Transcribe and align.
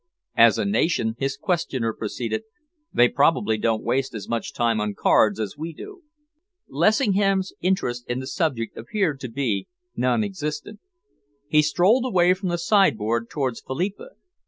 "As 0.35 0.57
a 0.57 0.65
nation," 0.65 1.13
his 1.19 1.37
questioner 1.37 1.93
proceeded, 1.93 2.41
"they 2.91 3.07
probably 3.07 3.55
don't 3.59 3.83
waste 3.83 4.15
as 4.15 4.27
much 4.27 4.51
time 4.51 4.81
on 4.81 4.95
cards 4.95 5.39
as 5.39 5.59
we 5.59 5.73
do." 5.73 6.01
Lessingham's 6.67 7.53
interest 7.61 8.05
in 8.09 8.17
the 8.19 8.25
subject 8.25 8.75
appeared 8.75 9.19
to 9.19 9.29
be 9.29 9.67
non 9.95 10.23
existent. 10.23 10.79
He 11.47 11.61
strolled 11.61 12.05
away 12.05 12.33
from 12.33 12.49
the 12.49 12.57
sideboard 12.57 13.29
towards 13.29 13.61
Philippa. 13.61 14.13